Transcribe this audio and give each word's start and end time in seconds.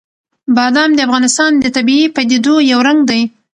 بادام 0.55 0.89
د 0.95 0.99
افغانستان 1.07 1.51
د 1.57 1.65
طبیعي 1.75 2.07
پدیدو 2.15 2.55
یو 2.71 2.79
رنګ 2.87 2.99
دی. 3.09 3.21